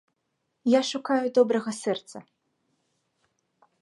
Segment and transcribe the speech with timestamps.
[0.73, 2.17] Я шукаю добрага сэрца.